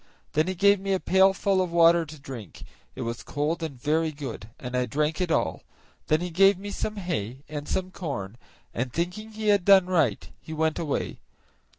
[0.33, 2.63] Then he gave me a pailful of water to drink;
[2.95, 5.61] it was cold and very good, and I drank it all;
[6.07, 8.37] then he gave me some hay and some corn,
[8.73, 11.19] and thinking he had done right, he went away.